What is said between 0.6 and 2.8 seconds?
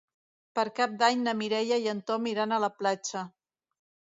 Cap d'Any na Mireia i en Tom iran a la